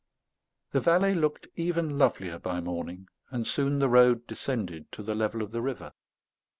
The 0.71 0.81
valley 0.81 1.13
looked 1.13 1.47
even 1.55 1.99
lovelier 1.99 2.39
by 2.39 2.59
morning; 2.59 3.07
and 3.29 3.45
soon 3.45 3.77
the 3.77 3.87
road 3.87 4.25
descended 4.25 4.91
to 4.93 5.03
the 5.03 5.13
level 5.13 5.43
of 5.43 5.51
the 5.51 5.61
river. 5.61 5.93